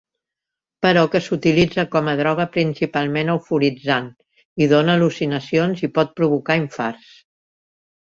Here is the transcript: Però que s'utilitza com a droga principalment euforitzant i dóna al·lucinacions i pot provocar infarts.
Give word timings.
Però 0.85 1.03
que 1.15 1.19
s'utilitza 1.25 1.85
com 1.97 2.09
a 2.13 2.15
droga 2.21 2.47
principalment 2.57 3.31
euforitzant 3.35 4.11
i 4.65 4.71
dóna 4.75 4.99
al·lucinacions 5.01 5.89
i 5.91 5.95
pot 6.01 6.21
provocar 6.21 6.61
infarts. 6.67 7.17